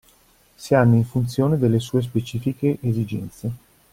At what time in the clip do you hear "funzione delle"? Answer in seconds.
1.05-1.79